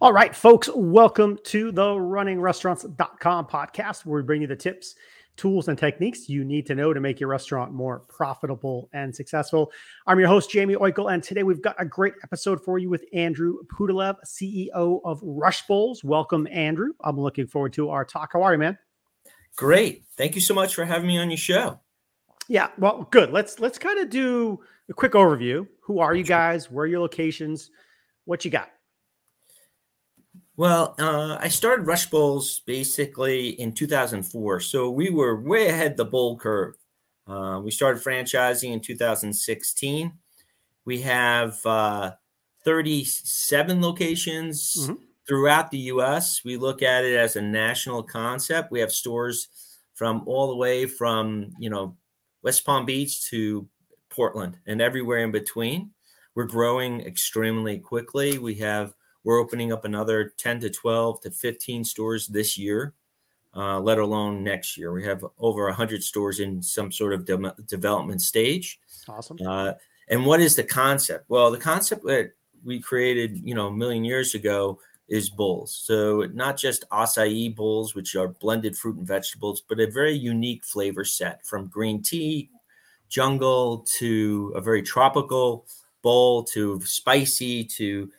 [0.00, 4.94] All right, folks, welcome to the runningrestaurants.com podcast where we bring you the tips,
[5.36, 9.72] tools, and techniques you need to know to make your restaurant more profitable and successful.
[10.06, 13.04] I'm your host, Jamie Oikle, and today we've got a great episode for you with
[13.12, 16.04] Andrew Pudalov, CEO of Rush Bowls.
[16.04, 16.92] Welcome, Andrew.
[17.02, 18.34] I'm looking forward to our talk.
[18.34, 18.78] How are you, man?
[19.56, 20.04] Great.
[20.16, 21.80] Thank you so much for having me on your show.
[22.46, 23.32] Yeah, well, good.
[23.32, 25.66] Let's let's kind of do a quick overview.
[25.80, 26.70] Who are you guys?
[26.70, 27.72] Where are your locations?
[28.26, 28.70] What you got?
[30.58, 34.58] Well, uh, I started Rush Bowls basically in 2004.
[34.58, 36.74] So we were way ahead the bowl curve.
[37.28, 40.12] Uh, we started franchising in 2016.
[40.84, 42.10] We have uh,
[42.64, 44.94] 37 locations mm-hmm.
[45.28, 46.42] throughout the US.
[46.44, 48.72] We look at it as a national concept.
[48.72, 49.46] We have stores
[49.94, 51.96] from all the way from, you know,
[52.42, 53.68] West Palm Beach to
[54.10, 55.92] Portland and everywhere in between.
[56.34, 58.38] We're growing extremely quickly.
[58.38, 58.94] We have
[59.28, 62.94] we're opening up another 10 to 12 to 15 stores this year,
[63.54, 64.90] uh, let alone next year.
[64.90, 68.80] We have over 100 stores in some sort of de- development stage.
[69.06, 69.36] Awesome.
[69.46, 69.74] Uh,
[70.08, 71.26] and what is the concept?
[71.28, 72.32] Well, the concept that
[72.64, 75.74] we created, you know, a million years ago is bowls.
[75.74, 80.64] So not just acai bowls, which are blended fruit and vegetables, but a very unique
[80.64, 82.48] flavor set from green tea,
[83.10, 85.66] jungle to a very tropical
[86.00, 88.10] bowl to spicy to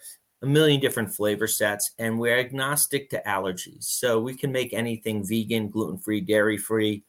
[0.41, 3.83] a million different flavor sets, and we're agnostic to allergies.
[3.83, 7.03] So we can make anything vegan, gluten free, dairy free,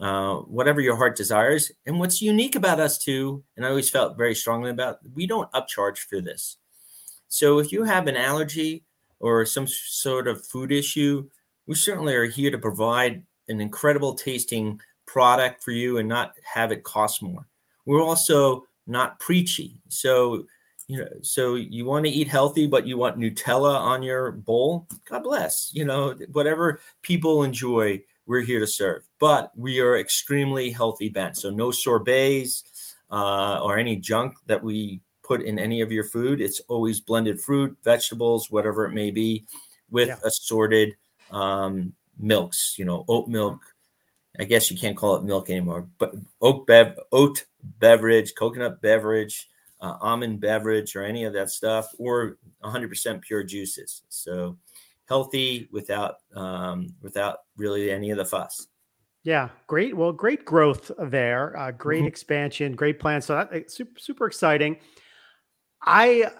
[0.00, 1.70] uh, whatever your heart desires.
[1.86, 5.52] And what's unique about us too, and I always felt very strongly about, we don't
[5.52, 6.56] upcharge for this.
[7.28, 8.84] So if you have an allergy
[9.20, 11.28] or some sort of food issue,
[11.66, 16.72] we certainly are here to provide an incredible tasting product for you and not have
[16.72, 17.46] it cost more.
[17.86, 19.80] We're also not preachy.
[19.88, 20.46] So
[20.86, 24.86] you know so you want to eat healthy but you want nutella on your bowl?
[25.08, 29.02] God bless you know whatever people enjoy we're here to serve.
[29.18, 32.64] But we are extremely healthy bent so no sorbets
[33.10, 36.40] uh, or any junk that we put in any of your food.
[36.40, 39.44] It's always blended fruit vegetables whatever it may be
[39.90, 40.16] with yeah.
[40.24, 40.94] assorted
[41.30, 43.60] um, milks you know oat milk.
[44.38, 49.48] I guess you can't call it milk anymore but oat bev oat beverage coconut beverage
[49.84, 54.02] uh, almond beverage or any of that stuff, or 100% pure juices.
[54.08, 54.56] So
[55.06, 58.66] healthy without um, without really any of the fuss.
[59.22, 59.96] Yeah, great.
[59.96, 61.56] Well, great growth there.
[61.56, 62.08] Uh, great mm-hmm.
[62.08, 62.72] expansion.
[62.74, 63.20] Great plan.
[63.20, 64.78] So that super super exciting.
[65.82, 66.30] I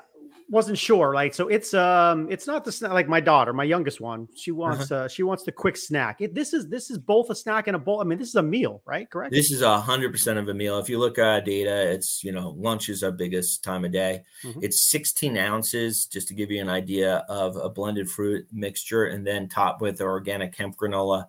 [0.49, 1.15] wasn't sure.
[1.15, 4.29] Like, so it's um, it's not the snack like my daughter, my youngest one.
[4.35, 5.05] She wants uh-huh.
[5.05, 6.21] uh, she wants the quick snack.
[6.21, 8.01] It, this is this is both a snack and a bowl.
[8.01, 9.09] I mean, this is a meal, right?
[9.09, 9.33] Correct.
[9.33, 10.79] This is a hundred percent of a meal.
[10.79, 14.23] If you look at data, it's you know lunch is our biggest time of day.
[14.43, 14.61] Mm-hmm.
[14.63, 19.27] It's 16 ounces, just to give you an idea of a blended fruit mixture, and
[19.27, 21.27] then topped with organic hemp granola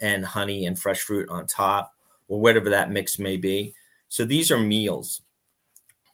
[0.00, 1.94] and honey and fresh fruit on top,
[2.28, 3.74] or whatever that mix may be.
[4.08, 5.22] So these are meals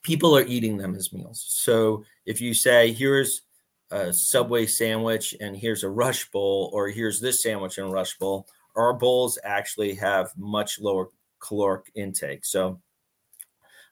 [0.02, 1.44] people are eating them as meals.
[1.48, 3.42] So if you say, here's
[3.90, 8.46] a Subway sandwich and here's a Rush Bowl, or here's this sandwich and Rush Bowl,
[8.74, 11.08] our bowls actually have much lower
[11.40, 12.44] caloric intake.
[12.44, 12.80] So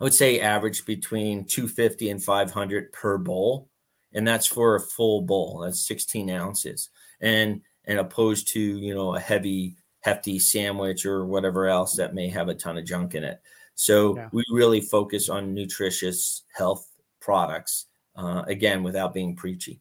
[0.01, 3.69] I would say average between 250 and 500 per bowl.
[4.13, 5.61] And that's for a full bowl.
[5.61, 6.89] That's 16 ounces.
[7.21, 12.29] And and opposed to, you know, a heavy, hefty sandwich or whatever else that may
[12.29, 13.41] have a ton of junk in it.
[13.75, 14.29] So yeah.
[14.33, 16.87] we really focus on nutritious health
[17.21, 17.87] products.
[18.21, 19.81] Uh, again, without being preachy.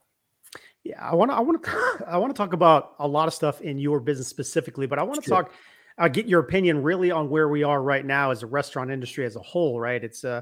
[0.84, 1.36] Yeah, I want to.
[1.36, 2.04] I want to.
[2.08, 5.04] I want to talk about a lot of stuff in your business specifically, but I
[5.04, 5.44] want to sure.
[5.44, 5.54] talk.
[5.98, 9.26] Uh, get your opinion really on where we are right now as a restaurant industry
[9.26, 9.80] as a whole.
[9.80, 10.42] Right, it's uh,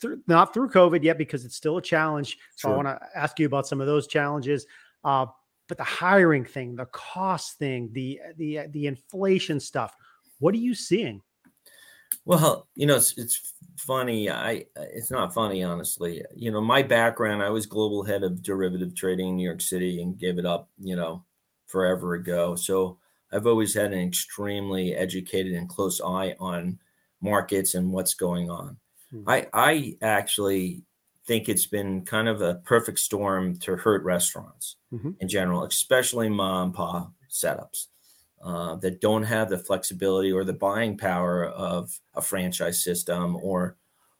[0.00, 2.38] th- not through COVID yet because it's still a challenge.
[2.56, 2.72] So sure.
[2.72, 4.66] I want to ask you about some of those challenges.
[5.04, 5.26] Uh,
[5.68, 9.94] but the hiring thing, the cost thing, the the the inflation stuff.
[10.40, 11.22] What are you seeing?
[12.24, 14.30] Well, you know, it's, it's funny.
[14.30, 16.22] I it's not funny, honestly.
[16.34, 20.00] You know, my background, I was global head of derivative trading in New York City
[20.00, 21.24] and gave it up, you know,
[21.66, 22.54] forever ago.
[22.54, 22.98] So
[23.32, 26.78] I've always had an extremely educated and close eye on
[27.20, 28.78] markets and what's going on.
[29.10, 29.22] Hmm.
[29.26, 30.84] I I actually
[31.26, 35.12] think it's been kind of a perfect storm to hurt restaurants mm-hmm.
[35.20, 37.86] in general, especially mom and pop setups
[38.44, 43.76] uh, that don't have the flexibility or the buying power of a franchise system or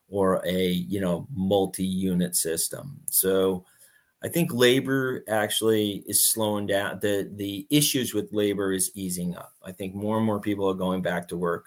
[0.09, 3.01] or a you know multi-unit system.
[3.07, 3.65] So
[4.23, 7.01] I think labor actually is slowing down.
[7.03, 9.53] The the issues with labor is easing up.
[9.63, 11.67] I think more and more people are going back to work.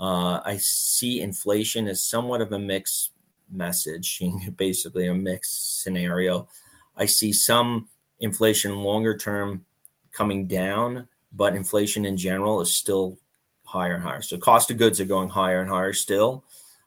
[0.00, 3.10] Uh, I see inflation as somewhat of a mixed
[3.50, 4.22] message,
[4.56, 6.48] basically a mixed scenario.
[6.96, 7.88] I see some
[8.20, 9.66] inflation longer term
[10.12, 13.18] coming down, but inflation in general is still
[13.64, 14.22] higher and higher.
[14.22, 16.44] So cost of goods are going higher and higher still.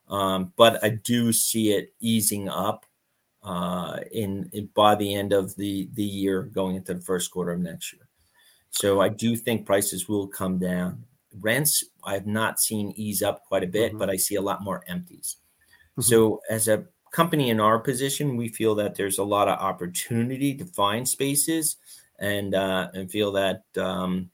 [0.07, 2.85] Um, but I do see it easing up
[3.43, 7.51] uh, in, in, by the end of the the year, going into the first quarter
[7.51, 8.07] of next year.
[8.69, 11.05] So I do think prices will come down.
[11.39, 13.99] Rents I have not seen ease up quite a bit, mm-hmm.
[13.99, 15.37] but I see a lot more empties.
[15.91, 16.01] Mm-hmm.
[16.01, 20.53] So as a company in our position, we feel that there's a lot of opportunity
[20.55, 21.77] to find spaces
[22.19, 24.29] and uh, and feel that um,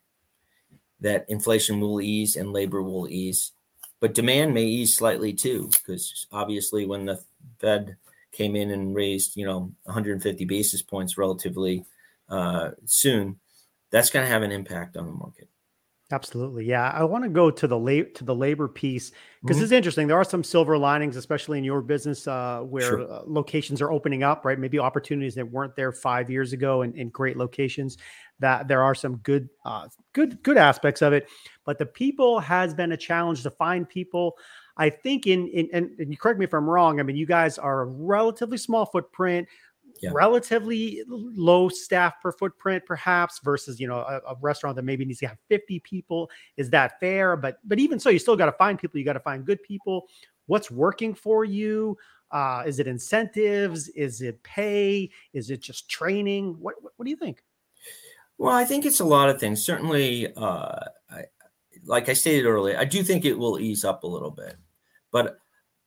[1.01, 3.51] that inflation will ease and labor will ease,
[3.99, 7.21] but demand may ease slightly too, because obviously when the
[7.59, 7.97] Fed
[8.31, 11.85] came in and raised you know 150 basis points relatively
[12.29, 13.39] uh, soon,
[13.91, 15.49] that's going to have an impact on the market.
[16.11, 16.65] Absolutely.
[16.65, 16.89] Yeah.
[16.89, 19.11] I want to go to the late to the labor piece
[19.41, 19.63] because mm-hmm.
[19.63, 20.07] it's interesting.
[20.07, 23.11] There are some silver linings, especially in your business, uh, where sure.
[23.11, 24.59] uh, locations are opening up, right?
[24.59, 27.97] Maybe opportunities that weren't there five years ago in, in great locations.
[28.41, 31.27] That there are some good, uh, good, good aspects of it.
[31.65, 34.37] But the people has been a challenge to find people.
[34.77, 36.99] I think in, in and, and you correct me if I'm wrong.
[36.99, 39.47] I mean, you guys are a relatively small footprint
[40.01, 40.09] yeah.
[40.13, 45.19] relatively low staff per footprint perhaps versus you know a, a, restaurant that maybe needs
[45.19, 48.51] to have 50 people is that fair but but even so you still got to
[48.53, 50.07] find people you got to find good people
[50.47, 51.97] what's working for you
[52.31, 57.11] uh, is it incentives is it pay is it just training what what, what do
[57.11, 57.43] you think
[58.41, 60.79] well i think it's a lot of things certainly uh,
[61.09, 61.23] I,
[61.85, 64.55] like i stated earlier i do think it will ease up a little bit
[65.11, 65.37] but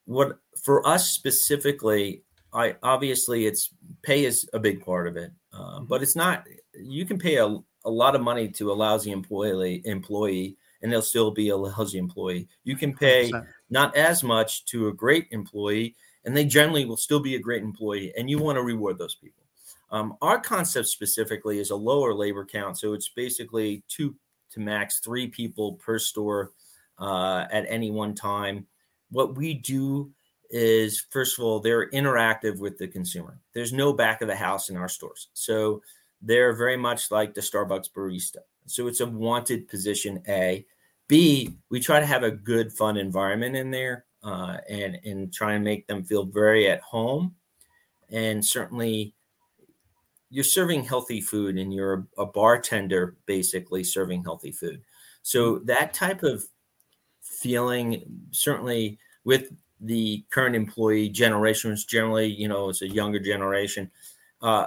[0.07, 2.25] what for us specifically
[2.55, 3.71] I obviously it's
[4.03, 6.45] pay is a big part of it, uh, but it's not.
[6.73, 11.03] You can pay a, a lot of money to a lousy employee employee, and they'll
[11.03, 12.49] still be a lousy employee.
[12.63, 13.47] You can pay 100%.
[13.71, 17.63] not as much to a great employee, and they generally will still be a great
[17.63, 19.44] employee, and you want to reward those people.
[19.95, 24.17] Um, our concept specifically is a lower labor count, so it's basically two
[24.51, 26.51] to max three people per store
[26.99, 28.67] uh, at any one time.
[29.13, 30.11] What we do
[30.51, 33.39] is first of all they're interactive with the consumer.
[33.53, 35.81] There's no back of the house in our stores so
[36.21, 38.39] they're very much like the starbucks barista.
[38.67, 40.67] So it's a wanted position a.
[41.07, 45.53] B we try to have a good fun environment in there uh, and and try
[45.53, 47.37] and make them feel very at home.
[48.11, 49.15] And certainly
[50.35, 54.83] you're serving healthy food and you're a bartender basically serving healthy food
[55.23, 56.45] so that type of
[57.23, 59.51] feeling certainly with
[59.81, 63.91] the current employee generation, which generally, you know, is a younger generation,
[64.43, 64.67] uh,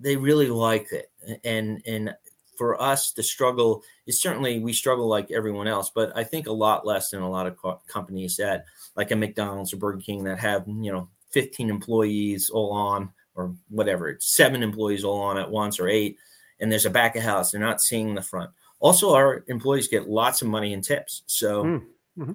[0.00, 1.10] they really like it.
[1.44, 2.14] And and
[2.56, 6.52] for us, the struggle is certainly we struggle like everyone else, but I think a
[6.52, 8.64] lot less than a lot of co- companies that,
[8.96, 13.54] like a McDonald's or Burger King, that have you know 15 employees all on or
[13.68, 16.16] whatever, it's seven employees all on at once or eight,
[16.60, 17.50] and there's a back of house.
[17.50, 18.50] They're not seeing the front.
[18.80, 21.64] Also, our employees get lots of money in tips, so.
[21.64, 21.82] Mm.
[22.18, 22.32] Mm-hmm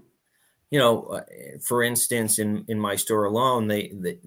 [0.72, 1.22] you know, uh,
[1.62, 4.20] for instance, in in my store alone, they, they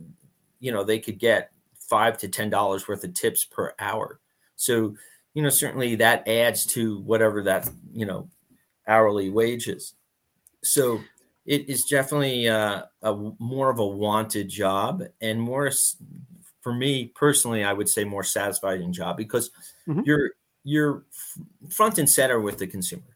[0.60, 4.20] you know, they could get five to ten dollars worth of tips per hour.
[4.56, 4.96] So,
[5.34, 8.28] you know, certainly that adds to whatever that you know
[8.86, 9.94] hourly wages.
[10.64, 11.00] So
[11.46, 15.70] it is definitely uh, a more of a wanted job and more
[16.62, 19.50] for me personally i would say more satisfying job because
[19.86, 20.00] mm-hmm.
[20.04, 20.30] you're
[20.64, 21.04] you're
[21.68, 23.12] front and center with the consumer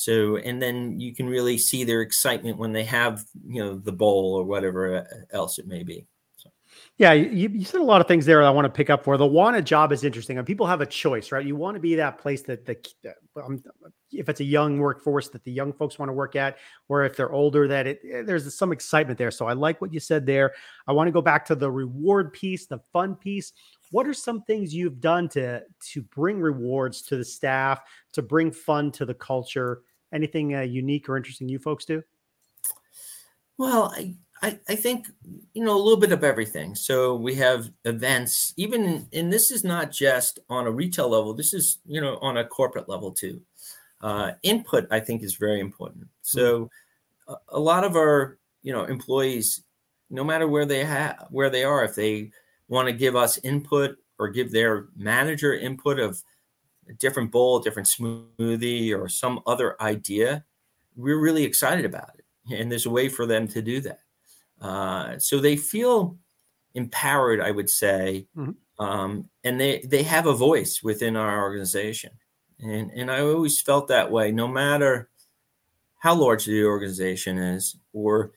[0.00, 3.92] so, and then you can really see their excitement when they have, you know, the
[3.92, 6.06] bowl or whatever uh, else it may be.
[7.00, 9.04] Yeah, you, you said a lot of things there that I want to pick up
[9.04, 9.16] for.
[9.16, 10.36] The wanted job is interesting.
[10.36, 11.46] And people have a choice, right?
[11.46, 12.76] You want to be that place that the,
[13.42, 13.62] um,
[14.12, 16.58] if it's a young workforce that the young folks want to work at,
[16.90, 19.30] or if they're older, that it eh, there's some excitement there.
[19.30, 20.52] So I like what you said there.
[20.86, 23.54] I want to go back to the reward piece, the fun piece
[23.90, 27.80] what are some things you've done to to bring rewards to the staff
[28.12, 32.02] to bring fun to the culture anything uh, unique or interesting you folks do?
[33.58, 35.06] Well, I, I, I think
[35.52, 36.74] you know a little bit of everything.
[36.74, 41.34] So we have events, even and this is not just on a retail level.
[41.34, 43.40] This is you know on a corporate level too.
[44.00, 46.08] Uh, input I think is very important.
[46.22, 46.70] So
[47.28, 49.62] a, a lot of our you know employees,
[50.08, 52.30] no matter where they have where they are, if they
[52.68, 56.22] want to give us input or give their manager input of
[56.88, 60.44] a different bowl, a different smoothie, or some other idea,
[60.96, 62.54] we're really excited about it.
[62.54, 64.00] And there's a way for them to do that.
[64.60, 66.16] Uh, so they feel
[66.74, 68.84] empowered, I would say, mm-hmm.
[68.84, 72.12] um, and they they have a voice within our organization.
[72.58, 75.08] And and I always felt that way, no matter
[76.00, 78.32] how large the organization is or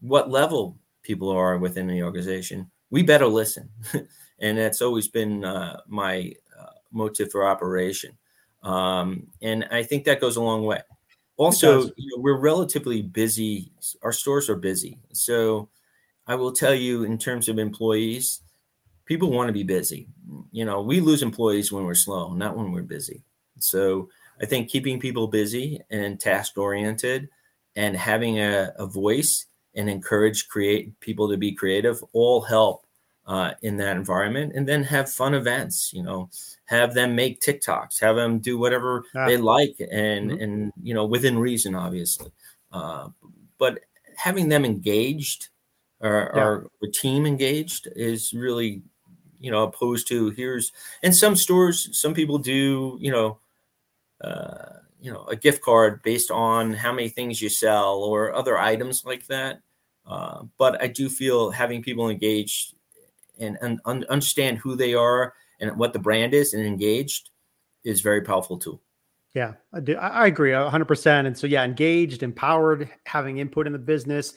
[0.00, 2.70] what level people are within the organization.
[2.90, 3.70] We better listen.
[4.38, 8.16] and that's always been uh, my uh, motive for operation.
[8.62, 10.82] Um, and I think that goes a long way.
[11.38, 13.72] Also, you know, we're relatively busy.
[14.02, 15.68] Our stores are busy, so
[16.26, 18.42] I will tell you in terms of employees,
[19.06, 20.08] people want to be busy.
[20.52, 23.22] You know, we lose employees when we're slow, not when we're busy.
[23.60, 24.10] So
[24.42, 27.28] I think keeping people busy and task oriented
[27.76, 32.84] and having a, a voice and encourage create people to be creative all help
[33.28, 36.30] uh, in that environment and then have fun events you know
[36.64, 39.26] have them make tiktoks have them do whatever ah.
[39.26, 40.42] they like and mm-hmm.
[40.42, 42.32] and you know within reason obviously
[42.72, 43.06] uh,
[43.58, 43.80] but
[44.16, 45.48] having them engaged
[46.00, 46.42] or, yeah.
[46.42, 48.82] or the team engaged is really
[49.38, 53.38] you know opposed to here's and some stores some people do you know
[54.24, 58.58] uh, you know a gift card based on how many things you sell or other
[58.58, 59.60] items like that
[60.06, 62.72] uh, but i do feel having people engaged
[63.40, 67.30] and, and un- understand who they are and what the brand is and engaged
[67.84, 68.78] is very powerful too.
[69.34, 73.78] yeah i do i agree 100% and so yeah engaged empowered having input in the
[73.78, 74.34] business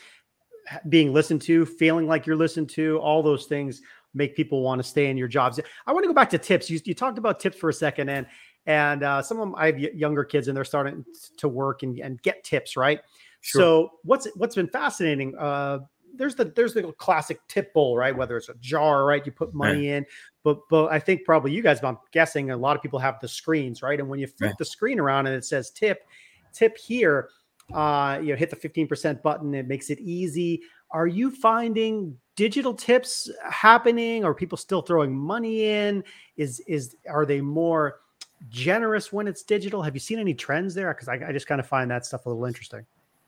[0.90, 3.82] being listened to feeling like you're listened to all those things
[4.14, 6.70] make people want to stay in your jobs i want to go back to tips
[6.70, 8.28] you, you talked about tips for a second and
[8.66, 11.04] and uh, some of them, I have younger kids and they're starting
[11.38, 13.00] to work and, and get tips, right?
[13.42, 13.62] Sure.
[13.62, 15.36] So what's what's been fascinating?
[15.38, 15.80] Uh,
[16.16, 18.16] there's the there's the classic tip bowl, right?
[18.16, 19.26] Whether it's a jar, right?
[19.26, 19.98] You put money right.
[19.98, 20.06] in,
[20.44, 23.28] but but I think probably you guys, I'm guessing a lot of people have the
[23.28, 24.00] screens, right?
[24.00, 24.58] And when you flip right.
[24.58, 26.06] the screen around and it says tip,
[26.54, 27.30] tip here,
[27.74, 30.62] uh, you know, hit the 15% button, it makes it easy.
[30.92, 34.26] Are you finding digital tips happening?
[34.26, 36.04] Are people still throwing money in?
[36.38, 38.02] Is is are they more
[38.50, 39.82] generous when it's digital?
[39.82, 40.94] Have you seen any trends there?
[40.94, 42.86] Because I, I, just kind of find that stuff a little interesting.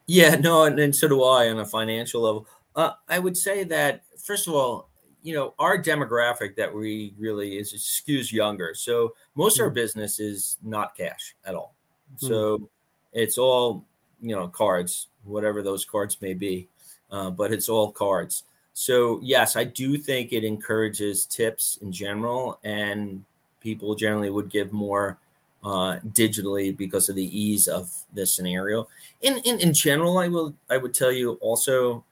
[0.08, 2.48] Yeah, no, and, and so do I on a financial level.
[2.76, 4.90] Uh, I would say that first of all,
[5.22, 8.74] you know, our demographic that we really is skews younger.
[8.76, 9.62] So most mm.
[9.62, 9.76] of our hmm.
[9.76, 11.74] business is not cash at all.
[12.18, 12.28] Mm.
[12.28, 12.70] So
[13.14, 13.86] it's all
[14.22, 16.68] you know cards, whatever those cards may be,
[17.12, 18.44] uh, but it's all cards.
[18.74, 23.24] So yes, I do think it encourages tips in general and
[23.62, 25.18] people generally would give more
[25.64, 28.88] uh, digitally because of the ease of this scenario.
[29.22, 32.04] In, in in general, I will I would tell you also,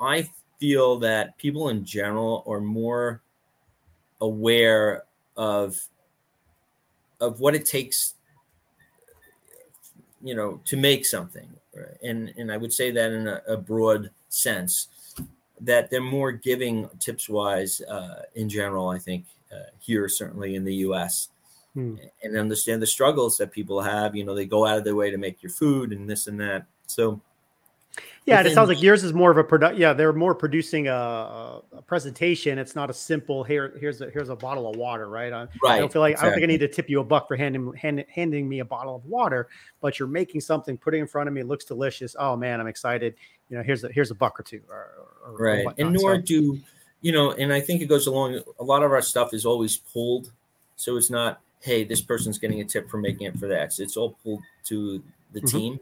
[0.00, 3.22] I feel that people in general are more
[4.20, 5.04] aware
[5.36, 5.76] of
[7.20, 8.14] of what it takes
[10.22, 11.48] you know to make something
[12.02, 14.88] and and i would say that in a, a broad sense
[15.60, 20.64] that they're more giving tips wise uh, in general i think uh, here, certainly in
[20.64, 21.28] the U.S.
[21.74, 21.96] Hmm.
[22.22, 24.14] And understand the struggles that people have.
[24.14, 26.38] You know, they go out of their way to make your food and this and
[26.40, 26.66] that.
[26.86, 27.20] So,
[28.24, 29.78] yeah, within, it sounds like yours is more of a product.
[29.78, 30.92] Yeah, they're more producing a,
[31.72, 32.58] a, presentation.
[32.58, 33.76] It's not a simple here.
[33.80, 35.32] Here's a here's a bottle of water, right?
[35.32, 35.50] I, right.
[35.64, 36.28] I don't feel like exactly.
[36.28, 38.60] I don't think I need to tip you a buck for handing hand, handing me
[38.60, 39.48] a bottle of water,
[39.80, 41.40] but you're making something, putting in front of me.
[41.40, 42.14] It looks delicious.
[42.18, 43.14] Oh man, I'm excited.
[43.48, 44.60] You know, here's a here's a buck or two.
[44.68, 44.90] Or,
[45.26, 46.60] or, right, and nor so, do
[47.00, 48.40] you know, and I think it goes along.
[48.58, 50.30] A lot of our stuff is always pulled,
[50.76, 53.80] so it's not, hey, this person's getting a tip for making it for the X.
[53.80, 55.58] It's all pulled to the mm-hmm.
[55.58, 55.80] team,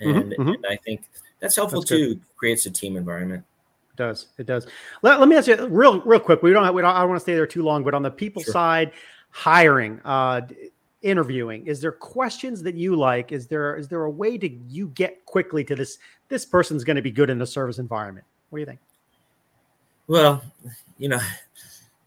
[0.00, 0.18] mm-hmm.
[0.18, 0.48] and, mm-hmm.
[0.48, 1.02] and, I think
[1.40, 2.14] that's helpful that's too.
[2.14, 2.20] Good.
[2.36, 3.44] Creates a team environment.
[3.92, 4.66] It does it does?
[5.02, 6.42] Let, let me ask you real real quick.
[6.42, 6.94] We don't have, we don't.
[6.94, 8.52] I don't want to stay there too long, but on the people sure.
[8.52, 8.92] side,
[9.30, 10.42] hiring, uh,
[11.02, 13.32] interviewing, is there questions that you like?
[13.32, 15.98] Is there is there a way to you get quickly to this?
[16.28, 18.26] This person's going to be good in the service environment.
[18.50, 18.80] What do you think?
[20.06, 20.42] Well,
[20.98, 21.20] you know,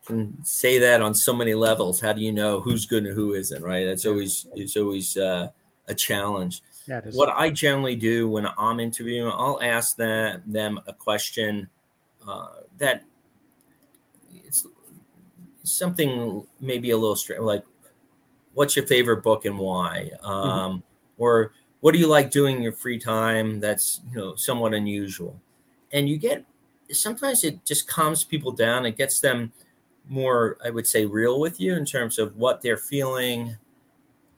[0.05, 1.99] can say that on so many levels.
[1.99, 3.63] How do you know who's good and who isn't?
[3.63, 3.85] Right?
[3.85, 5.49] That's always it's always uh,
[5.87, 6.61] a challenge.
[6.91, 11.69] Yeah, what I generally do when I'm interviewing, I'll ask them them a question
[12.27, 13.03] uh, that
[14.43, 14.67] it's
[15.63, 17.63] something maybe a little strange, like,
[18.55, 20.25] "What's your favorite book and why?" Mm-hmm.
[20.25, 20.79] Um, mm-hmm.
[21.17, 23.61] Or what do you like doing in your free time?
[23.61, 25.39] That's you know somewhat unusual,
[25.93, 26.43] and you get
[26.91, 28.85] sometimes it just calms people down.
[28.85, 29.53] It gets them
[30.09, 33.55] more, I would say, real with you in terms of what they're feeling,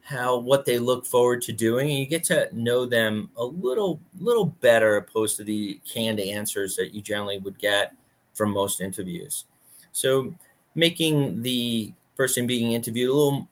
[0.04, 4.00] how what they look forward to doing, and you get to know them a little
[4.20, 7.96] little better opposed to the canned answers that you generally would get
[8.34, 9.46] from most interviews.
[9.92, 10.34] So
[10.76, 13.48] making the person being interviewed a little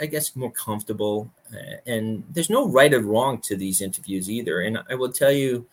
[0.00, 1.30] I guess more comfortable.
[1.52, 4.62] Uh, and there's no right or wrong to these interviews either.
[4.62, 5.66] And I will tell you,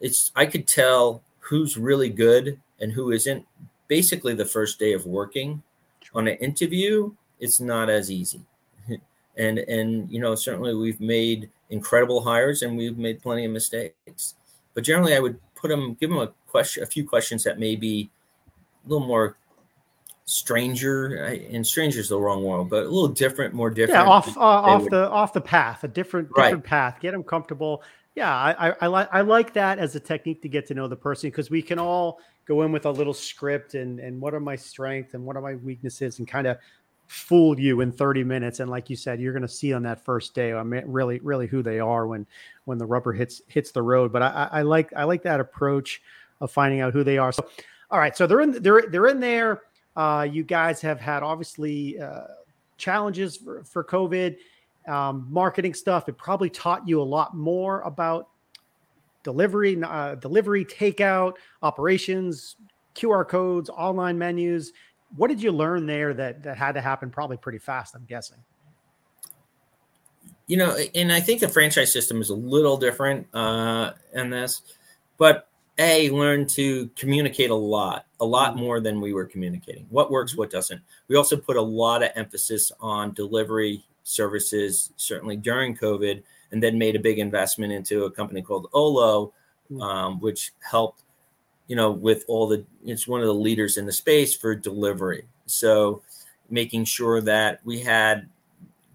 [0.00, 3.46] it's I could tell who's really good and who isn't
[3.88, 5.62] basically the first day of working
[6.14, 8.40] on an interview it's not as easy.
[9.36, 14.34] And and you know certainly we've made incredible hires and we've made plenty of mistakes.
[14.74, 17.76] But generally i would put them give them a question a few questions that may
[17.76, 18.10] be
[18.84, 19.36] a little more
[20.24, 21.14] stranger.
[21.24, 24.40] And stranger is the wrong word but a little different more different yeah off uh,
[24.40, 26.64] off would, the off the path a different different right.
[26.64, 26.98] path.
[27.00, 27.84] Get them comfortable.
[28.16, 30.96] Yeah i i, like i like that as a technique to get to know the
[30.96, 32.18] person because we can all
[32.48, 35.42] go in with a little script and and what are my strengths and what are
[35.42, 36.58] my weaknesses and kind of
[37.08, 40.04] fool you in 30 minutes and like you said you're going to see on that
[40.04, 42.26] first day i mean really really who they are when
[42.68, 44.12] when the rubber hits hits the road.
[44.12, 46.02] But i i like i like that approach
[46.40, 47.32] of finding out who they are.
[47.32, 47.48] So
[47.90, 49.62] all right so they're in they're they're in there.
[49.96, 52.28] Uh, you guys have had obviously uh,
[52.76, 54.36] challenges for, for covid
[54.86, 56.08] um, marketing stuff.
[56.08, 58.28] It probably taught you a lot more about
[59.22, 62.56] delivery uh, delivery takeout operations
[62.94, 64.72] qr codes online menus
[65.16, 67.94] what did you learn there that that had to happen probably pretty fast?
[67.94, 68.38] I'm guessing.
[70.46, 74.62] You know, and I think the franchise system is a little different uh, in this,
[75.18, 75.48] but
[75.78, 78.64] a learn to communicate a lot, a lot mm-hmm.
[78.64, 79.86] more than we were communicating.
[79.90, 80.40] What works, mm-hmm.
[80.40, 80.80] what doesn't.
[81.08, 86.78] We also put a lot of emphasis on delivery services, certainly during COVID, and then
[86.78, 89.32] made a big investment into a company called Olo,
[89.70, 89.82] mm.
[89.82, 91.02] um, which helped
[91.68, 95.24] you know, with all the, it's one of the leaders in the space for delivery.
[95.46, 96.02] So
[96.50, 98.28] making sure that we had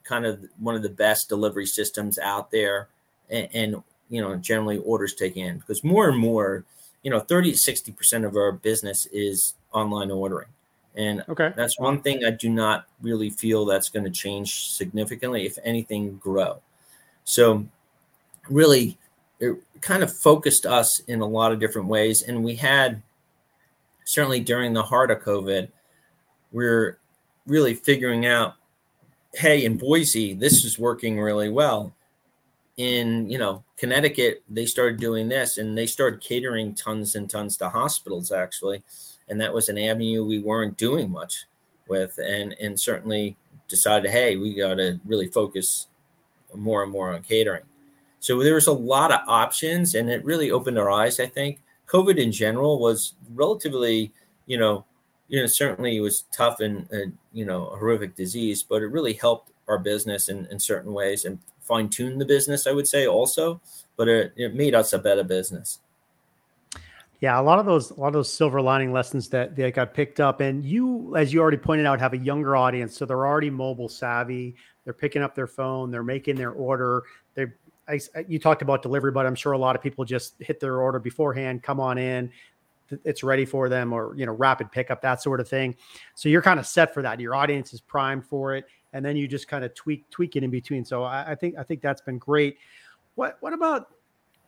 [0.03, 2.89] kind of one of the best delivery systems out there
[3.30, 6.65] and, and you know, generally orders taken in because more and more,
[7.03, 10.50] you know, 30 to 60% of our business is online ordering.
[10.96, 11.51] And okay.
[11.56, 16.18] that's one thing I do not really feel that's going to change significantly, if anything,
[16.18, 16.62] grow.
[17.24, 17.65] So,
[18.50, 18.98] really,
[19.43, 22.21] it kind of focused us in a lot of different ways.
[22.21, 23.01] And we had
[24.05, 25.67] certainly during the heart of COVID,
[26.51, 26.97] we we're
[27.45, 28.53] really figuring out,
[29.33, 31.93] hey, in Boise, this is working really well.
[32.77, 37.55] In you know Connecticut, they started doing this, and they started catering tons and tons
[37.57, 38.81] to hospitals actually,
[39.29, 41.45] and that was an avenue we weren't doing much
[41.88, 45.85] with, and and certainly decided, hey, we got to really focus
[46.55, 47.61] more and more on catering.
[48.24, 51.20] So there was a lot of options, and it really opened our eyes.
[51.20, 51.59] I think
[51.90, 54.14] COVID in general was relatively,
[54.46, 54.86] you know,
[55.27, 56.88] you know, certainly was tough and
[57.33, 61.25] you know a horrific disease, but it really helped our business in, in certain ways
[61.25, 62.66] and fine tune the business.
[62.66, 63.59] I would say also,
[63.98, 65.79] but it, it made us a better business.
[67.20, 69.94] Yeah, a lot of those, a lot of those silver lining lessons that that got
[69.94, 73.27] picked up, and you, as you already pointed out, have a younger audience, so they're
[73.27, 74.55] already mobile savvy.
[74.86, 77.03] They're picking up their phone, they're making their order,
[77.36, 77.48] they
[77.87, 80.81] I, you talked about delivery, but I'm sure a lot of people just hit their
[80.81, 82.31] order beforehand, come on in,
[83.03, 85.75] it's ready for them, or you know, rapid pickup, that sort of thing.
[86.15, 87.19] So you're kind of set for that.
[87.19, 90.43] Your audience is primed for it, and then you just kind of tweak tweak it
[90.43, 90.85] in between.
[90.85, 92.57] So I, I think I think that's been great.
[93.15, 93.87] What what about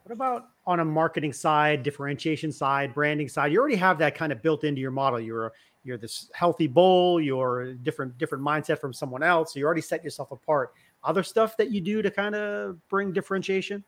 [0.04, 3.52] what about on a marketing side, differentiation side, branding side?
[3.52, 5.19] You already have that kind of built into your model.
[5.19, 7.21] You're you're this healthy bowl.
[7.21, 9.54] You're different different mindset from someone else.
[9.54, 10.74] So you already set yourself apart
[11.06, 13.84] other stuff that you do to kind of bring differentiation?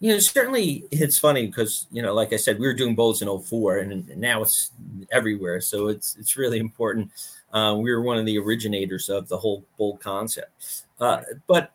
[0.00, 3.20] You know, certainly it's funny because, you know, like I said, we were doing bowls
[3.20, 4.70] in 04 and now it's
[5.12, 5.60] everywhere.
[5.60, 7.10] So it's it's really important.
[7.52, 10.84] Uh, we were one of the originators of the whole bowl concept.
[10.98, 11.72] Uh, but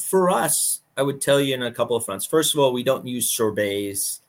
[0.00, 2.26] for us, I would tell you in a couple of fronts.
[2.26, 4.20] First of all, we don't use sorbets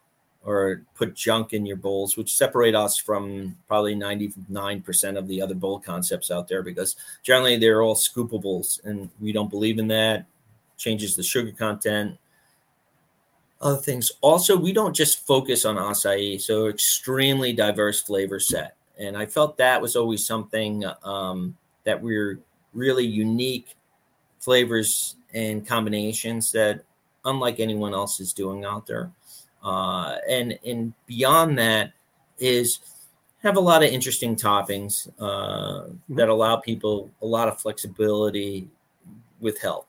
[0.45, 5.55] or put junk in your bowls, which separate us from probably 99% of the other
[5.55, 10.25] bowl concepts out there because generally they're all scoopables and we don't believe in that.
[10.77, 12.17] Changes the sugar content,
[13.61, 14.11] other things.
[14.21, 18.75] Also, we don't just focus on acai, so extremely diverse flavor set.
[18.97, 22.39] And I felt that was always something um, that we're
[22.73, 23.75] really unique
[24.39, 26.83] flavors and combinations that
[27.25, 29.11] unlike anyone else is doing out there.
[29.65, 31.91] Uh, and and beyond that
[32.37, 32.79] is
[33.41, 36.15] have a lot of interesting toppings uh, mm-hmm.
[36.15, 38.67] that allow people a lot of flexibility
[39.39, 39.87] with health.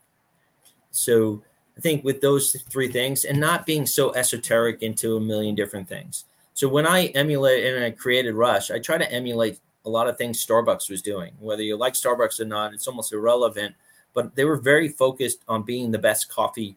[0.91, 1.43] So
[1.77, 5.87] I think with those three things and not being so esoteric into a million different
[5.87, 6.25] things.
[6.53, 10.17] So when I emulate and I created Rush, I try to emulate a lot of
[10.17, 11.33] things Starbucks was doing.
[11.39, 13.75] Whether you like Starbucks or not, it's almost irrelevant.
[14.13, 16.75] But they were very focused on being the best coffee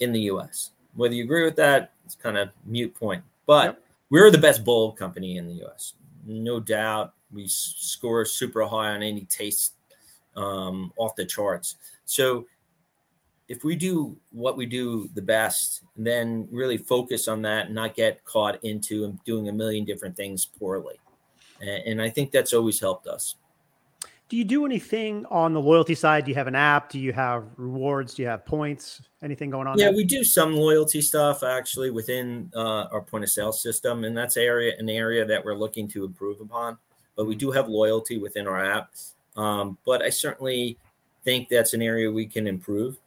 [0.00, 0.70] in the US.
[0.94, 3.22] Whether you agree with that, it's kind of mute point.
[3.46, 3.82] But yep.
[4.10, 5.94] we're the best bowl company in the US.
[6.26, 7.14] No doubt.
[7.32, 9.74] We score super high on any taste
[10.36, 11.76] um, off the charts.
[12.04, 12.46] So
[13.48, 17.94] if we do what we do the best, then really focus on that and not
[17.94, 20.98] get caught into doing a million different things poorly.
[21.60, 23.36] And, and I think that's always helped us.
[24.34, 26.24] Do you do anything on the loyalty side?
[26.24, 26.90] Do you have an app?
[26.90, 28.14] Do you have rewards?
[28.14, 29.00] Do you have points?
[29.22, 29.78] Anything going on?
[29.78, 29.94] Yeah, there?
[29.94, 34.36] we do some loyalty stuff actually within uh, our point of sale system, and that's
[34.36, 36.78] area an area that we're looking to improve upon.
[37.14, 38.90] but we do have loyalty within our app.
[39.36, 40.78] Um, but I certainly
[41.24, 42.98] think that's an area we can improve,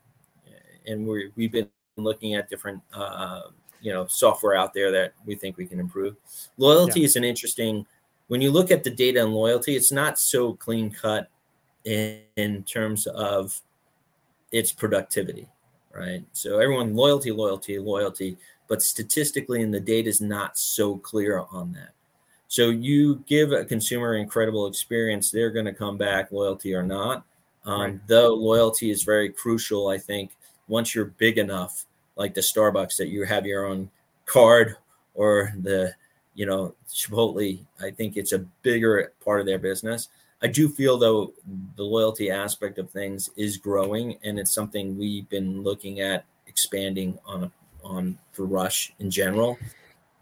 [0.85, 3.41] and we we've been looking at different uh,
[3.81, 6.15] you know software out there that we think we can improve.
[6.57, 7.07] Loyalty yeah.
[7.07, 7.85] is an interesting.
[8.27, 11.29] When you look at the data and loyalty, it's not so clean cut
[11.85, 13.59] in, in terms of
[14.51, 15.47] its productivity,
[15.93, 16.23] right?
[16.33, 18.37] So everyone loyalty, loyalty, loyalty,
[18.67, 21.91] but statistically in the data is not so clear on that.
[22.49, 27.25] So you give a consumer incredible experience, they're going to come back, loyalty or not.
[27.65, 28.07] Um, right.
[28.07, 30.31] Though loyalty is very crucial, I think
[30.67, 31.85] once you're big enough,
[32.15, 33.89] like the Starbucks, that you have your own
[34.25, 34.77] card
[35.13, 35.93] or the,
[36.37, 40.09] you know, Chipotle, I think it's a bigger part of their business.
[40.43, 41.33] I do feel though
[41.75, 47.17] the loyalty aspect of things is growing, and it's something we've been looking at expanding
[47.25, 47.51] on
[47.83, 49.57] on for Rush in general.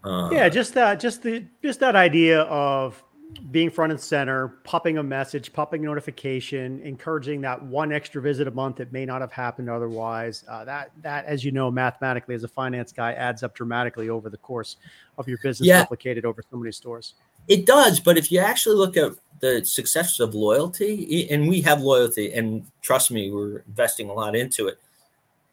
[0.02, 3.02] Uh, yeah, just that, just the, just that idea of
[3.50, 8.48] being front and center, popping a message, popping a notification, encouraging that one extra visit
[8.48, 10.44] a month that may not have happened otherwise.
[10.48, 14.30] Uh, that that, as you know, mathematically as a finance guy, adds up dramatically over
[14.30, 14.76] the course
[15.18, 15.84] of your business yeah.
[15.84, 17.14] replicated over so many stores.
[17.48, 21.80] It does, but if you actually look at the success of loyalty, and we have
[21.80, 24.80] loyalty, and trust me, we're investing a lot into it.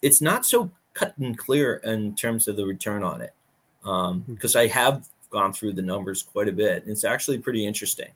[0.01, 3.33] It's not so cut and clear in terms of the return on it
[3.83, 6.83] because um, I have gone through the numbers quite a bit.
[6.85, 8.11] It's actually pretty interesting.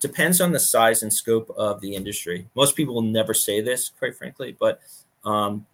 [0.00, 2.46] Depends on the size and scope of the industry.
[2.54, 4.80] Most people will never say this, quite frankly, but
[5.24, 5.66] um,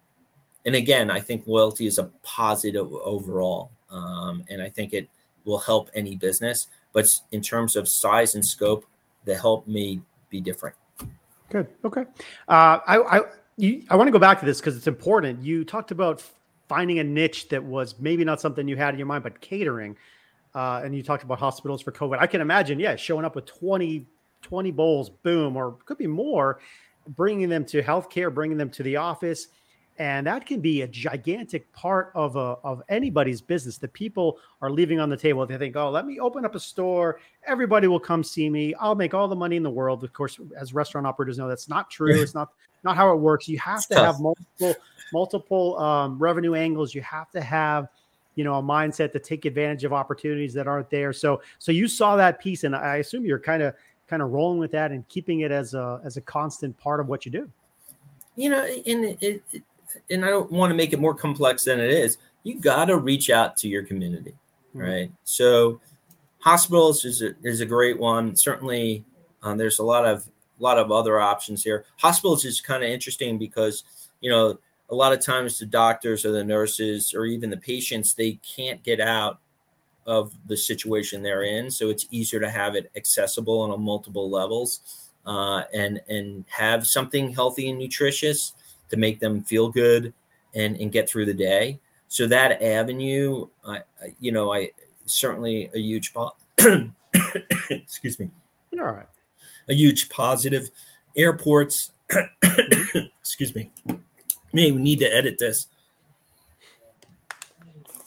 [0.65, 5.07] and again, I think loyalty is a positive overall, um, and I think it
[5.45, 6.67] will help any business.
[6.91, 8.85] But in terms of size and scope,
[9.23, 10.75] the help may be different.
[11.49, 11.67] Good.
[11.85, 12.01] Okay.
[12.49, 13.21] Uh, I I,
[13.55, 15.41] you, I want to go back to this because it's important.
[15.41, 16.21] You talked about
[16.67, 19.95] finding a niche that was maybe not something you had in your mind, but catering.
[20.57, 22.17] Uh, and you talked about hospitals for COVID.
[22.19, 24.07] I can imagine, yeah, showing up with 20,
[24.41, 26.59] 20 bowls, boom, or could be more,
[27.09, 29.49] bringing them to healthcare, bringing them to the office.
[29.99, 34.71] And that can be a gigantic part of a, of anybody's business The people are
[34.71, 35.45] leaving on the table.
[35.45, 37.19] They think, oh, let me open up a store.
[37.45, 38.73] Everybody will come see me.
[38.79, 40.03] I'll make all the money in the world.
[40.03, 42.19] Of course, as restaurant operators know, that's not true.
[42.19, 42.49] It's not
[42.83, 43.47] not how it works.
[43.47, 44.05] You have it's to tough.
[44.05, 44.75] have multiple
[45.13, 46.95] multiple um, revenue angles.
[46.95, 47.89] You have to have
[48.37, 51.11] you know a mindset to take advantage of opportunities that aren't there.
[51.11, 53.73] So so you saw that piece, and I assume you're kind of
[54.07, 57.07] kind of rolling with that and keeping it as a as a constant part of
[57.07, 57.49] what you do.
[58.35, 59.63] You know, and it, it
[60.11, 62.19] and I don't want to make it more complex than it is.
[62.43, 64.35] You got to reach out to your community,
[64.69, 64.79] mm-hmm.
[64.79, 65.11] right?
[65.23, 65.81] So
[66.37, 68.35] hospitals is a, is a great one.
[68.35, 69.03] Certainly,
[69.41, 70.27] um, there's a lot of
[70.59, 71.85] a lot of other options here.
[71.97, 73.83] Hospitals is kind of interesting because
[74.21, 78.13] you know a lot of times the doctors or the nurses or even the patients
[78.13, 79.39] they can't get out
[80.05, 81.69] of the situation they're in.
[81.69, 87.31] So it's easier to have it accessible on multiple levels uh, and and have something
[87.33, 88.53] healthy and nutritious
[88.89, 90.13] to make them feel good
[90.55, 91.79] and and get through the day.
[92.07, 93.81] So that avenue I,
[94.19, 94.71] you know i
[95.05, 96.13] certainly a huge
[97.69, 98.29] excuse me.
[98.79, 99.07] All right.
[99.67, 100.69] A huge positive.
[101.15, 101.91] Airports
[103.21, 103.71] excuse me
[104.53, 105.67] may need to edit this.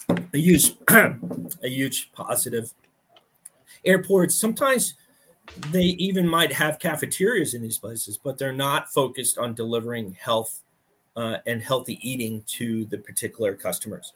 [0.09, 1.19] A huge, a
[1.63, 2.73] huge positive.
[3.85, 4.95] Airports sometimes
[5.71, 10.63] they even might have cafeterias in these places, but they're not focused on delivering health
[11.17, 14.13] uh, and healthy eating to the particular customers,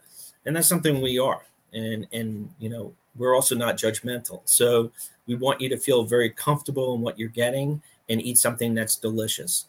[0.47, 1.43] and that's something we are.
[1.73, 4.93] And and you know we're also not judgmental, so
[5.27, 8.97] we want you to feel very comfortable in what you're getting and eat something that's
[8.97, 9.67] delicious,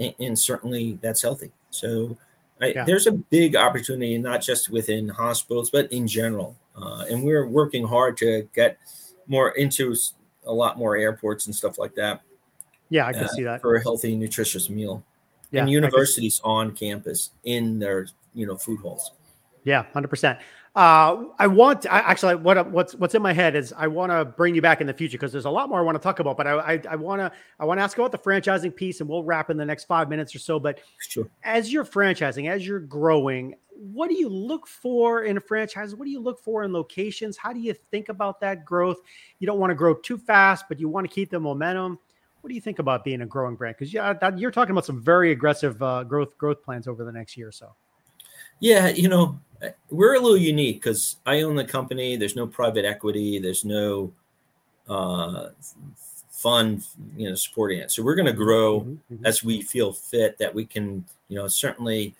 [0.00, 1.52] and, and certainly that's healthy.
[1.70, 2.16] So
[2.60, 2.84] I, yeah.
[2.84, 6.56] there's a big opportunity, not just within hospitals, but in general.
[6.74, 8.78] Uh, and we're working hard to get
[9.26, 9.94] more into
[10.46, 12.22] a lot more airports and stuff like that.
[12.88, 15.04] Yeah, I can uh, see that for a healthy, nutritious meal.
[15.52, 19.12] Yeah, and universities on campus in their you know food halls.
[19.64, 20.38] Yeah, hundred percent.
[20.76, 24.24] Uh, I want I, actually what what's what's in my head is I want to
[24.24, 26.20] bring you back in the future because there's a lot more I want to talk
[26.20, 26.36] about.
[26.36, 29.24] But I I want to I want to ask about the franchising piece, and we'll
[29.24, 30.60] wrap in the next five minutes or so.
[30.60, 31.28] But sure.
[31.42, 35.96] as you're franchising, as you're growing, what do you look for in a franchise?
[35.96, 37.36] What do you look for in locations?
[37.36, 38.98] How do you think about that growth?
[39.40, 41.98] You don't want to grow too fast, but you want to keep the momentum.
[42.42, 43.76] What do you think about being a growing brand?
[43.76, 47.12] Because yeah, that, you're talking about some very aggressive uh, growth growth plans over the
[47.12, 47.74] next year or so.
[48.60, 49.40] Yeah, you know,
[49.90, 52.16] we're a little unique because I own the company.
[52.16, 53.38] There's no private equity.
[53.38, 54.12] There's no
[54.88, 55.48] uh,
[56.30, 56.84] fund,
[57.16, 57.90] you know, supporting it.
[57.90, 59.26] So we're going to grow mm-hmm, mm-hmm.
[59.26, 60.38] as we feel fit.
[60.38, 62.14] That we can, you know, certainly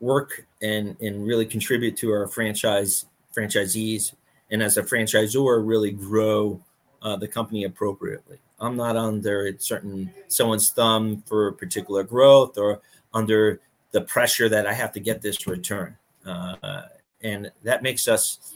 [0.00, 4.12] work and and really contribute to our franchise franchisees,
[4.50, 6.60] and as a franchisor, really grow
[7.02, 8.38] uh, the company appropriately.
[8.60, 12.80] I'm not under certain someone's thumb for particular growth or
[13.12, 15.96] under the pressure that I have to get this return.
[16.26, 16.82] Uh,
[17.22, 18.54] and that makes us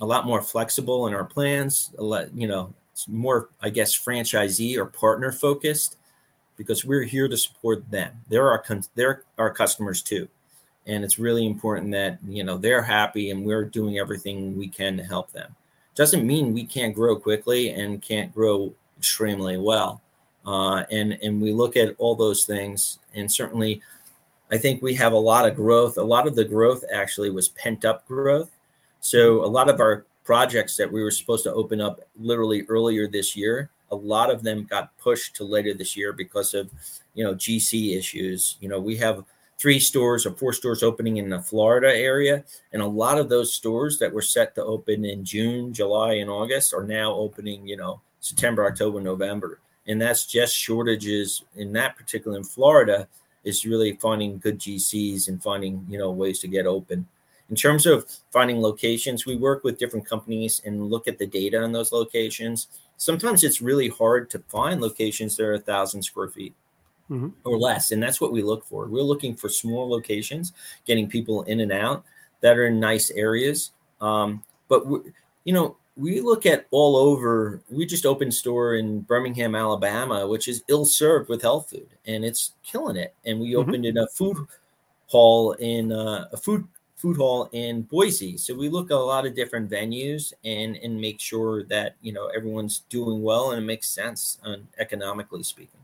[0.00, 1.92] a lot more flexible in our plans.
[1.98, 5.96] A lot, you know, it's more, I guess, franchisee or partner focused
[6.56, 8.12] because we're here to support them.
[8.28, 10.28] They're our they're our customers too,
[10.86, 14.96] and it's really important that you know they're happy and we're doing everything we can
[14.96, 15.54] to help them.
[15.94, 20.02] Doesn't mean we can't grow quickly and can't grow extremely well.
[20.44, 23.80] Uh, and and we look at all those things, and certainly,
[24.50, 25.98] I think we have a lot of growth.
[25.98, 28.50] A lot of the growth actually was pent up growth.
[29.00, 33.06] So a lot of our projects that we were supposed to open up literally earlier
[33.06, 36.70] this year, a lot of them got pushed to later this year because of
[37.14, 38.56] you know GC issues.
[38.60, 39.24] You know, we have
[39.58, 42.44] three stores or four stores opening in the Florida area.
[42.72, 46.30] And a lot of those stores that were set to open in June, July, and
[46.30, 49.58] August are now opening, you know, September, October, November.
[49.88, 53.08] And that's just shortages in that particular in Florida
[53.48, 57.06] is really finding good GCs and finding, you know, ways to get open.
[57.48, 61.62] In terms of finding locations, we work with different companies and look at the data
[61.62, 62.68] on those locations.
[62.98, 66.54] Sometimes it's really hard to find locations that are a thousand square feet
[67.10, 67.28] mm-hmm.
[67.44, 67.90] or less.
[67.90, 68.86] And that's what we look for.
[68.86, 70.52] We're looking for small locations,
[70.84, 72.04] getting people in and out
[72.42, 73.70] that are in nice areas.
[74.02, 74.84] Um, but,
[75.44, 77.60] you know, we look at all over.
[77.68, 82.24] We just opened store in Birmingham, Alabama, which is ill served with health food, and
[82.24, 83.14] it's killing it.
[83.26, 83.68] And we mm-hmm.
[83.68, 84.38] opened in a food
[85.08, 88.36] hall in uh, a food food hall in Boise.
[88.36, 92.12] So we look at a lot of different venues and and make sure that you
[92.12, 95.80] know everyone's doing well and it makes sense, uh, economically speaking.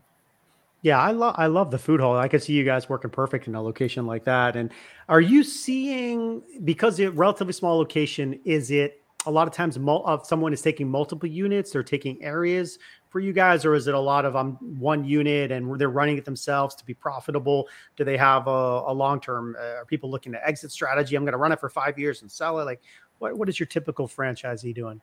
[0.81, 2.17] Yeah, I love I love the food hall.
[2.17, 4.55] I could see you guys working perfect in a location like that.
[4.55, 4.71] And
[5.09, 8.39] are you seeing because it's a relatively small location?
[8.45, 12.79] Is it a lot of times uh, someone is taking multiple units, they're taking areas
[13.09, 16.17] for you guys, or is it a lot of um one unit and they're running
[16.17, 17.67] it themselves to be profitable?
[17.95, 19.55] Do they have a, a long term?
[19.59, 21.15] Uh, are people looking to exit strategy?
[21.15, 22.65] I'm going to run it for five years and sell it.
[22.65, 22.81] Like,
[23.19, 25.01] what what is your typical franchisee doing?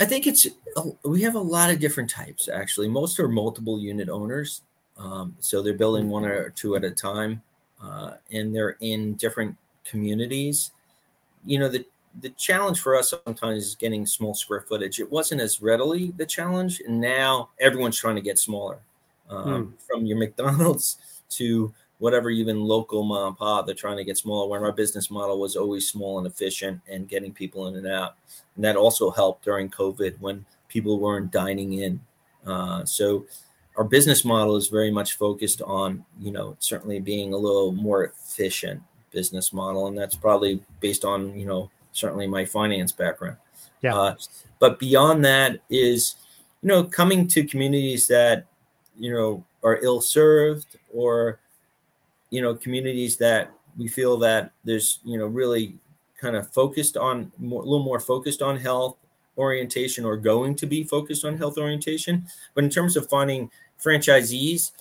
[0.00, 0.46] I think it's
[1.04, 2.88] we have a lot of different types actually.
[2.88, 4.62] Most are multiple unit owners
[4.98, 7.42] um, so they're building one or two at a time,
[7.82, 10.72] uh, and they're in different communities.
[11.46, 11.86] You know, the
[12.20, 15.00] the challenge for us sometimes is getting small square footage.
[15.00, 18.78] It wasn't as readily the challenge, and now everyone's trying to get smaller.
[19.30, 19.70] Um, hmm.
[19.86, 20.96] From your McDonald's
[21.30, 24.48] to whatever even local mom and pop, they're trying to get smaller.
[24.48, 28.16] When our business model was always small and efficient and getting people in and out,
[28.56, 32.00] and that also helped during COVID when people weren't dining in.
[32.46, 33.26] Uh, so
[33.76, 38.04] our business model is very much focused on you know certainly being a little more
[38.04, 43.36] efficient business model and that's probably based on you know certainly my finance background.
[43.82, 43.96] Yeah.
[43.96, 44.14] Uh,
[44.58, 46.16] but beyond that is
[46.62, 48.46] you know coming to communities that
[48.98, 51.40] you know are ill served or
[52.30, 55.74] you know communities that we feel that there's you know really
[56.20, 58.96] kind of focused on more, a little more focused on health
[59.36, 62.26] orientation or going to be focused on health orientation.
[62.54, 63.50] But in terms of finding
[63.82, 64.72] franchisees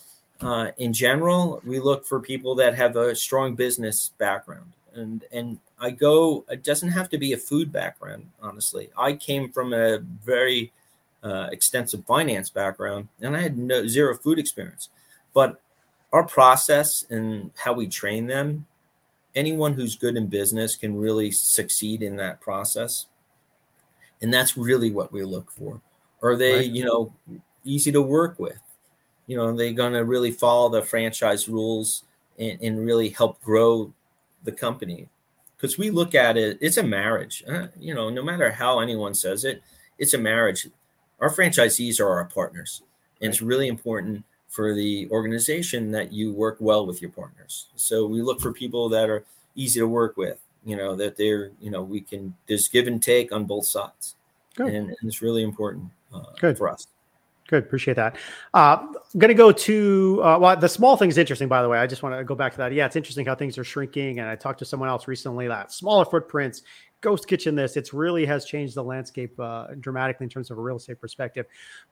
[0.41, 4.73] uh, in general, we look for people that have a strong business background.
[4.97, 6.45] And and I go.
[6.49, 8.29] It doesn't have to be a food background.
[8.41, 10.71] Honestly, I came from a very
[11.23, 14.89] uh, extensive finance background, and I had no zero food experience.
[15.33, 15.61] But
[16.11, 18.65] our process and how we train them,
[19.35, 23.05] anyone who's good in business can really succeed in that process.
[24.21, 25.79] And that's really what we look for.
[26.23, 26.69] Are they, right.
[26.71, 27.13] you know,
[27.63, 28.59] easy to work with?
[29.27, 32.03] you know are they're going to really follow the franchise rules
[32.39, 33.93] and, and really help grow
[34.47, 35.07] the company.
[35.55, 39.13] Because we look at it it's a marriage uh, you know no matter how anyone
[39.13, 39.61] says it
[39.99, 40.67] it's a marriage.
[41.19, 42.83] Our franchisees are our partners.
[43.21, 47.67] And it's really important for the organization that you work well with your partners.
[47.75, 51.51] So we look for people that are easy to work with you know that they're
[51.61, 54.15] you know we can there's give and take on both sides.
[54.57, 56.87] And, and, it's really important uh, for us
[57.47, 58.17] Good, appreciate that.
[58.53, 61.69] Uh, I'm going to go to uh, well, the small thing is interesting, by the
[61.69, 61.79] way.
[61.79, 62.73] I just want to go back to that.
[62.73, 64.19] Yeah, it's interesting how things are shrinking.
[64.19, 66.63] And I talked to someone else recently that smaller footprints,
[66.99, 67.55] ghost kitchen.
[67.55, 70.99] This it's really has changed the landscape uh, dramatically in terms of a real estate
[70.99, 71.45] perspective.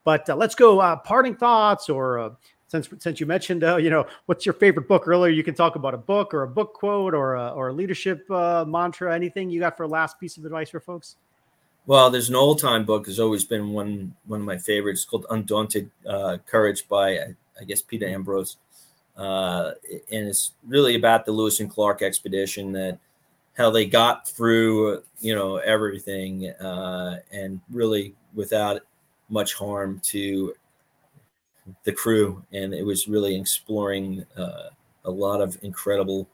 [0.04, 2.30] But uh, let's go uh, parting thoughts, or uh,
[2.68, 5.32] since since you mentioned, you know, what's your favorite book earlier?
[5.32, 8.26] You can talk about a book or a book quote or a, or a leadership
[8.30, 9.16] mantra.
[9.16, 11.16] Anything you got for a last piece of advice for folks?
[11.88, 15.10] Well, there's an old time book has always been one one of my favorites It's
[15.10, 17.20] called Undaunted uh, Courage by
[17.60, 18.58] I guess Peter Ambrose,
[19.18, 19.72] uh,
[20.12, 23.00] and it's really about the Lewis and Clark expedition that
[23.58, 28.82] how they got through you know everything uh, and really without
[29.30, 30.56] much harm to
[31.84, 34.70] the crew, and it was really exploring uh,
[35.06, 36.28] a lot of incredible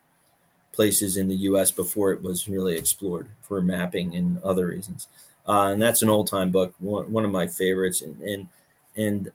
[0.74, 1.72] places in the U.S.
[1.72, 5.08] before it was really explored for mapping and other reasons.
[5.48, 8.02] Uh, and that's an old time book, one, one of my favorites.
[8.02, 8.48] And and
[8.96, 9.32] and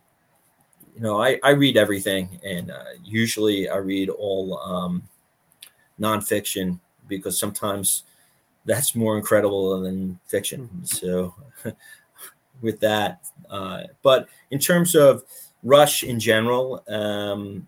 [0.95, 5.03] you know, I I read everything, and uh, usually I read all um,
[6.01, 8.05] nonfiction because sometimes
[8.64, 10.69] that's more incredible than fiction.
[10.69, 10.85] Mm-hmm.
[10.85, 11.35] So
[12.62, 15.25] with that, uh, but in terms of
[15.62, 17.66] Rush in general, um,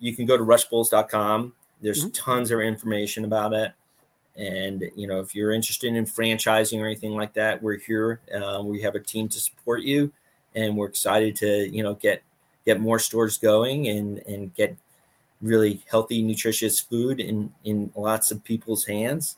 [0.00, 1.52] you can go to rushbowls.com.
[1.80, 2.10] There's mm-hmm.
[2.10, 3.72] tons of information about it.
[4.38, 8.20] And you know, if you're interested in franchising or anything like that, we're here.
[8.32, 10.12] Uh, we have a team to support you,
[10.54, 12.22] and we're excited to you know get
[12.64, 14.76] get more stores going and and get
[15.42, 19.36] really healthy, nutritious food in in lots of people's hands,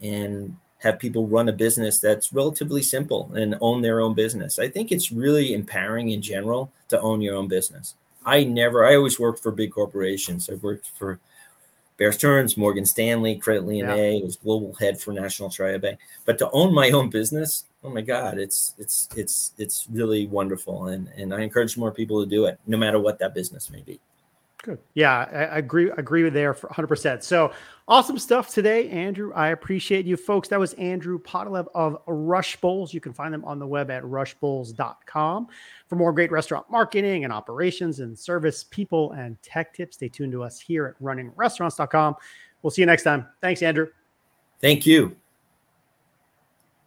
[0.00, 4.58] and have people run a business that's relatively simple and own their own business.
[4.58, 7.94] I think it's really empowering in general to own your own business.
[8.26, 10.48] I never, I always worked for big corporations.
[10.48, 11.20] I've worked for
[11.96, 14.24] Bear Stearns, Morgan Stanley, Credit Lyonnais, yeah.
[14.24, 15.98] Was global head for National Australia Bank.
[16.24, 20.86] But to own my own business, oh my God, it's it's it's it's really wonderful.
[20.86, 23.82] And and I encourage more people to do it, no matter what that business may
[23.82, 24.00] be.
[24.64, 24.78] Good.
[24.94, 25.90] Yeah, I agree.
[25.90, 26.86] Agree with there for 100.
[26.86, 27.52] percent So
[27.86, 29.30] awesome stuff today, Andrew.
[29.34, 30.48] I appreciate you, folks.
[30.48, 32.94] That was Andrew Pudalov of Rush Bowls.
[32.94, 35.48] You can find them on the web at rushbowls.com
[35.86, 39.96] for more great restaurant marketing and operations and service people and tech tips.
[39.96, 42.16] Stay tuned to us here at runningrestaurants.com.
[42.62, 43.28] We'll see you next time.
[43.42, 43.88] Thanks, Andrew.
[44.62, 45.14] Thank you.